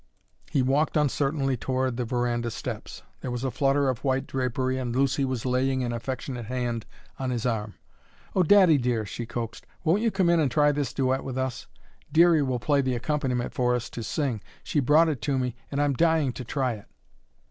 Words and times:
He 0.49 0.63
walked 0.63 0.97
uncertainly 0.97 1.55
toward 1.55 1.95
the 1.95 2.05
veranda 2.05 2.49
steps. 2.49 3.03
There 3.19 3.29
was 3.29 3.43
a 3.43 3.51
flutter 3.51 3.87
of 3.87 4.03
white 4.03 4.25
drapery 4.25 4.79
and 4.79 4.95
Lucy 4.95 5.23
was 5.23 5.45
laying 5.45 5.83
an 5.83 5.93
affectionate 5.93 6.47
hand 6.47 6.87
on 7.19 7.29
his 7.29 7.45
arm. 7.45 7.75
"Oh, 8.35 8.41
daddy 8.41 8.79
dear," 8.79 9.05
she 9.05 9.27
coaxed, 9.27 9.67
"won't 9.83 10.01
you 10.01 10.09
come 10.09 10.27
in 10.31 10.39
and 10.39 10.49
try 10.49 10.71
this 10.71 10.91
duet 10.91 11.23
with 11.23 11.37
us? 11.37 11.67
Dearie 12.11 12.41
will 12.41 12.57
play 12.57 12.81
the 12.81 12.95
accompaniment 12.95 13.53
for 13.53 13.75
us 13.75 13.91
to 13.91 14.01
sing. 14.01 14.41
She 14.63 14.79
brought 14.79 15.07
it 15.07 15.21
to 15.21 15.37
me, 15.37 15.55
and 15.69 15.79
I'm 15.79 15.93
dying 15.93 16.33
to 16.33 16.43
try 16.43 16.73
it." 16.73 16.87